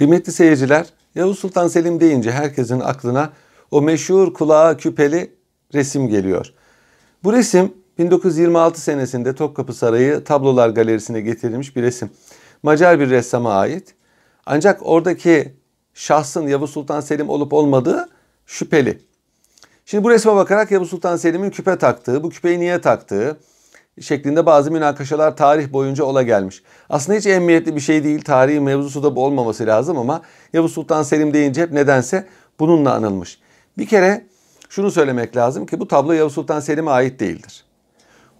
[0.00, 3.32] Kıymetli seyirciler, Yavuz Sultan Selim deyince herkesin aklına
[3.70, 5.34] o meşhur kulağa küpeli
[5.74, 6.52] resim geliyor.
[7.24, 12.10] Bu resim 1926 senesinde Topkapı Sarayı Tablolar Galerisi'ne getirilmiş bir resim.
[12.62, 13.94] Macar bir ressama ait.
[14.46, 15.54] Ancak oradaki
[15.94, 18.08] şahsın Yavuz Sultan Selim olup olmadığı
[18.46, 18.98] şüpheli.
[19.86, 23.40] Şimdi bu resme bakarak Yavuz Sultan Selim'in küpe taktığı, bu küpeyi niye taktığı
[24.00, 26.62] şeklinde bazı münakaşalar tarih boyunca ola gelmiş.
[26.88, 28.22] Aslında hiç emniyetli bir şey değil.
[28.22, 30.22] Tarihi mevzusu da bu olmaması lazım ama
[30.52, 32.26] Yavuz Sultan Selim deyince hep nedense
[32.60, 33.40] bununla anılmış.
[33.78, 34.26] Bir kere
[34.68, 37.64] şunu söylemek lazım ki bu tablo Yavuz Sultan Selim'e ait değildir.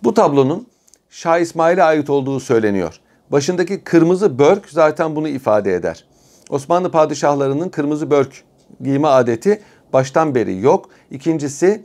[0.02, 0.66] Bu tablonun
[1.10, 3.00] Şah İsmail'e ait olduğu söyleniyor.
[3.30, 6.05] Başındaki kırmızı börk zaten bunu ifade eder.
[6.50, 8.44] Osmanlı padişahlarının kırmızı börk
[8.80, 10.91] giyme adeti baştan beri yok.
[11.10, 11.84] İkincisi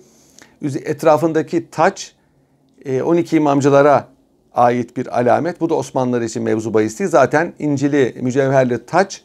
[0.61, 2.15] etrafındaki taç
[2.85, 4.07] 12 e, imamcılara
[4.53, 5.62] ait bir alamet.
[5.62, 6.98] Bu da Osmanlılar için mevzu bahis.
[6.98, 9.21] Zaten incili, mücevherli taç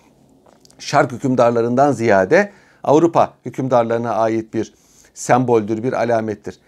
[0.78, 2.52] şark hükümdarlarından ziyade
[2.84, 4.74] Avrupa hükümdarlarına ait bir
[5.14, 6.58] semboldür, bir alamettir.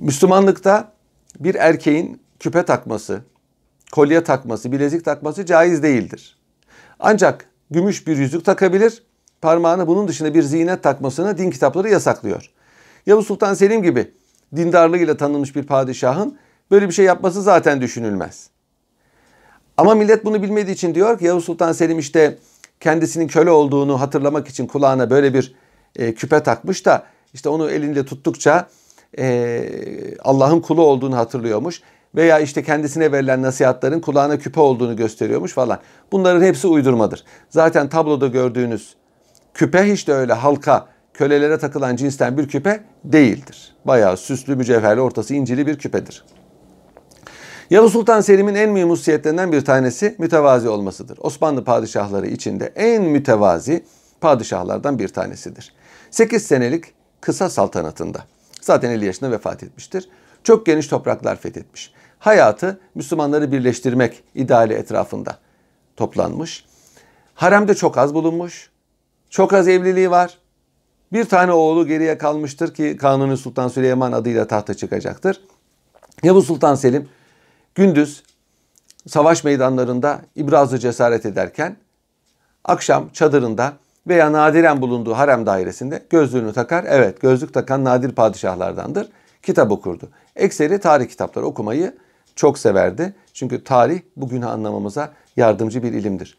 [0.00, 0.92] Müslümanlıkta
[1.40, 3.20] bir erkeğin küpe takması,
[3.92, 6.38] kolye takması, bilezik takması caiz değildir.
[7.00, 9.02] Ancak gümüş bir yüzük takabilir,
[9.42, 12.50] parmağına bunun dışında bir zinet takmasını din kitapları yasaklıyor.
[13.06, 14.12] Yavuz Sultan Selim gibi
[14.56, 16.38] dindarlığıyla tanınmış bir padişahın
[16.70, 18.50] böyle bir şey yapması zaten düşünülmez.
[19.76, 22.38] Ama millet bunu bilmediği için diyor ki Yavuz Sultan Selim işte
[22.80, 25.54] kendisinin köle olduğunu hatırlamak için kulağına böyle bir
[25.96, 28.68] e, küpe takmış da işte onu elinde tuttukça
[29.18, 29.64] e,
[30.24, 31.82] Allah'ın kulu olduğunu hatırlıyormuş
[32.14, 35.78] veya işte kendisine verilen nasihatlerin kulağına küpe olduğunu gösteriyormuş falan.
[36.12, 37.24] Bunların hepsi uydurmadır.
[37.50, 38.94] Zaten tabloda gördüğünüz
[39.54, 40.86] küpe hiç de öyle halka,
[41.18, 43.76] kölelere takılan cinsten bir küpe değildir.
[43.84, 46.24] Bayağı süslü, mücevherli, ortası incili bir küpedir.
[47.70, 51.18] Yavuz Sultan Selim'in en mühim hususiyetlerinden bir tanesi mütevazi olmasıdır.
[51.20, 53.84] Osmanlı padişahları içinde en mütevazi
[54.20, 55.74] padişahlardan bir tanesidir.
[56.10, 56.84] 8 senelik
[57.20, 58.24] kısa saltanatında.
[58.60, 60.08] Zaten 50 yaşında vefat etmiştir.
[60.44, 61.92] Çok geniş topraklar fethetmiş.
[62.18, 65.38] Hayatı Müslümanları birleştirmek ideali etrafında
[65.96, 66.64] toplanmış.
[67.34, 68.70] Haremde çok az bulunmuş.
[69.30, 70.37] Çok az evliliği var.
[71.12, 75.40] Bir tane oğlu geriye kalmıştır ki Kanuni Sultan Süleyman adıyla tahta çıkacaktır.
[76.22, 77.08] Yavuz Sultan Selim
[77.74, 78.22] gündüz
[79.06, 81.76] savaş meydanlarında ibrazı cesaret ederken
[82.64, 83.72] akşam çadırında
[84.06, 86.84] veya nadiren bulunduğu harem dairesinde gözlüğünü takar.
[86.88, 89.08] Evet gözlük takan nadir padişahlardandır.
[89.42, 90.08] Kitap okurdu.
[90.36, 91.94] Ekseri tarih kitapları okumayı
[92.36, 93.14] çok severdi.
[93.32, 96.38] Çünkü tarih bugünü anlamamıza yardımcı bir ilimdir.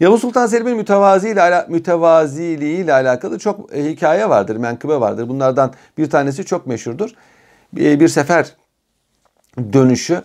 [0.00, 5.28] Yavuz Sultan Selim'in mütevazi ile, mütevaziliği ile alakalı çok e, hikaye vardır, menkıbe vardır.
[5.28, 7.10] Bunlardan bir tanesi çok meşhurdur.
[7.72, 8.52] Bir, bir sefer
[9.72, 10.22] dönüşü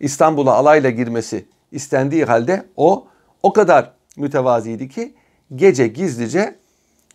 [0.00, 3.06] İstanbul'a alayla girmesi istendiği halde o
[3.42, 5.14] o kadar mütevaziydi ki
[5.56, 6.54] gece gizlice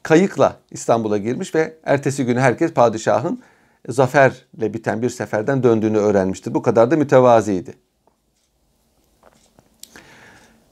[0.04, 3.42] kayıkla İstanbul'a girmiş ve ertesi günü herkes padişahın
[3.90, 6.54] zaferle biten bir seferden döndüğünü öğrenmiştir.
[6.54, 7.74] Bu kadar da mütevaziydi.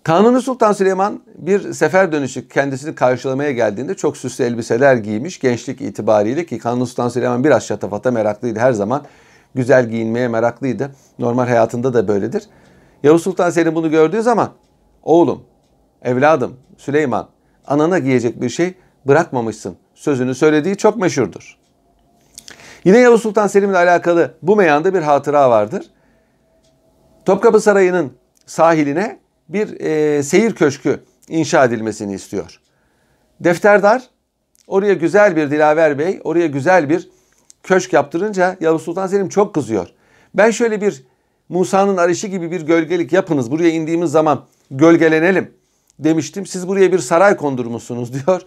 [0.05, 6.45] Kanuni Sultan Süleyman bir sefer dönüşü kendisini karşılamaya geldiğinde çok süslü elbiseler giymiş gençlik itibariyle
[6.45, 9.03] ki Kanuni Sultan Süleyman biraz şatafata meraklıydı her zaman.
[9.55, 10.91] Güzel giyinmeye meraklıydı.
[11.19, 12.43] Normal hayatında da böyledir.
[13.03, 14.49] Yavuz Sultan Selim bunu gördüğü zaman
[15.03, 15.43] oğlum,
[16.01, 17.27] evladım, Süleyman
[17.67, 18.73] anana giyecek bir şey
[19.07, 21.57] bırakmamışsın sözünü söylediği çok meşhurdur.
[22.83, 25.85] Yine Yavuz Sultan Selim ile alakalı bu meyanda bir hatıra vardır.
[27.25, 28.13] Topkapı Sarayı'nın
[28.45, 32.59] sahiline bir e, seyir köşkü inşa edilmesini istiyor.
[33.39, 34.03] Defterdar
[34.67, 37.09] oraya güzel bir Dilaver Bey, oraya güzel bir
[37.63, 39.87] köşk yaptırınca Yavuz Sultan Selim çok kızıyor.
[40.33, 41.03] Ben şöyle bir
[41.49, 43.51] Musa'nın arışı gibi bir gölgelik yapınız.
[43.51, 45.51] Buraya indiğimiz zaman gölgelenelim
[45.99, 46.45] demiştim.
[46.45, 48.41] Siz buraya bir saray kondurmuşsunuz diyor.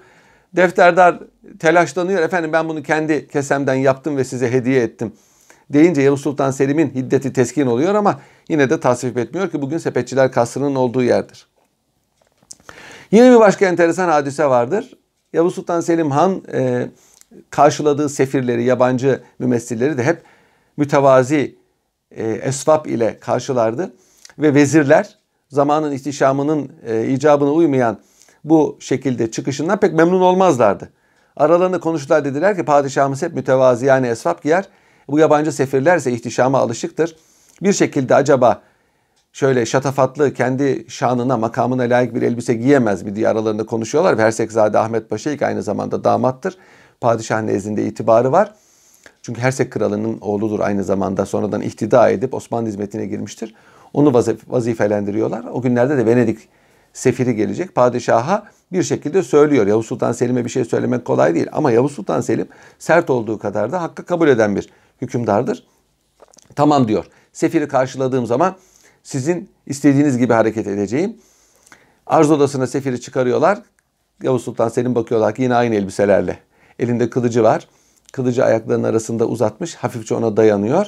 [0.57, 1.19] Defterdar
[1.59, 2.23] telaşlanıyor.
[2.23, 5.13] Efendim ben bunu kendi kesemden yaptım ve size hediye ettim.
[5.71, 10.33] Deyince Yavuz Sultan Selim'in hiddeti teskin oluyor ama yine de tasvip etmiyor ki bugün sepetçiler
[10.33, 11.47] kasrının olduğu yerdir.
[13.11, 14.99] Yine bir başka enteresan hadise vardır.
[15.33, 16.89] Yavuz Sultan Selim Han e,
[17.51, 20.23] karşıladığı sefirleri, yabancı mümessilleri de hep
[20.77, 21.57] mütevazi
[22.11, 23.95] e, esvap ile karşılardı.
[24.39, 25.19] Ve vezirler
[25.49, 27.99] zamanın ihtişamının e, icabına uymayan
[28.45, 30.91] bu şekilde çıkışından pek memnun olmazlardı.
[31.37, 34.65] Aralarında konuştular dediler ki padişahımız hep mütevazi yani esvap giyer.
[35.09, 37.17] Bu yabancı sefirler ise ihtişama alışıktır.
[37.63, 38.63] Bir şekilde acaba
[39.33, 44.19] şöyle şatafatlı kendi şanına makamına layık bir elbise giyemez mi diye aralarında konuşuyorlar.
[44.19, 46.59] Ve Hersekzade Ahmet Paşa ilk aynı zamanda damattır.
[47.01, 48.55] Padişah nezdinde itibarı var.
[49.23, 53.55] Çünkü Hersek kralının oğludur aynı zamanda sonradan ihtida edip Osmanlı hizmetine girmiştir.
[53.93, 55.45] Onu vazif- vazifelendiriyorlar.
[55.53, 56.49] O günlerde de Venedik
[56.99, 57.75] sefiri gelecek.
[57.75, 59.67] Padişaha bir şekilde söylüyor.
[59.67, 61.47] Yavuz Sultan Selim'e bir şey söylemek kolay değil.
[61.53, 62.49] Ama Yavuz Sultan Selim
[62.79, 64.71] sert olduğu kadar da hakkı kabul eden bir
[65.03, 65.67] hükümdardır.
[66.55, 67.05] Tamam diyor.
[67.33, 68.57] Sefiri karşıladığım zaman
[69.03, 71.17] sizin istediğiniz gibi hareket edeceğim.
[72.07, 73.59] Arz odasına sefiri çıkarıyorlar.
[74.23, 76.39] Yavuz Sultan Selim bakıyorlar ki yine aynı elbiselerle.
[76.79, 77.69] Elinde kılıcı var.
[78.13, 79.75] Kılıcı ayaklarının arasında uzatmış.
[79.75, 80.87] Hafifçe ona dayanıyor.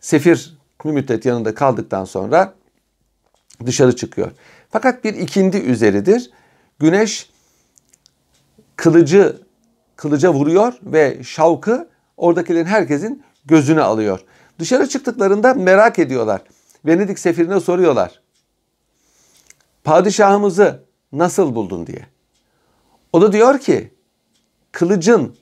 [0.00, 2.54] Sefir bir müddet yanında kaldıktan sonra
[3.66, 4.32] dışarı çıkıyor.
[4.76, 6.30] Fakat bir ikindi üzeridir.
[6.78, 7.30] Güneş
[8.76, 9.36] kılıcı
[9.96, 14.20] kılıca vuruyor ve şavkı oradakilerin herkesin gözünü alıyor.
[14.58, 16.40] Dışarı çıktıklarında merak ediyorlar.
[16.86, 18.20] Venedik sefirine soruyorlar.
[19.84, 22.06] Padişahımızı nasıl buldun diye.
[23.12, 23.94] O da diyor ki
[24.72, 25.36] kılıcın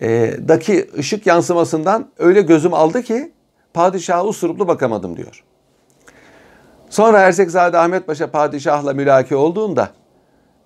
[0.00, 3.32] e, daki ışık yansımasından öyle gözüm aldı ki
[3.74, 5.44] padişaha usuruplu bakamadım diyor.
[6.94, 9.90] Sonra Ersekzade Ahmet Paşa padişahla mülaki olduğunda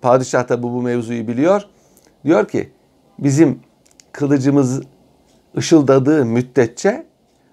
[0.01, 1.61] padişah da bu, bu mevzuyu biliyor.
[2.25, 2.71] Diyor ki
[3.19, 3.59] bizim
[4.11, 4.81] kılıcımız
[5.57, 7.05] ışıldadığı müddetçe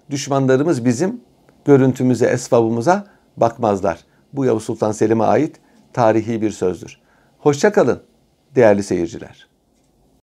[0.09, 1.21] düşmanlarımız bizim
[1.65, 3.07] görüntümüze, esvabımıza
[3.37, 3.99] bakmazlar.
[4.33, 5.55] Bu Yavuz Sultan Selim'e ait
[5.93, 7.01] tarihi bir sözdür.
[7.39, 8.03] Hoşçakalın
[8.55, 9.47] değerli seyirciler.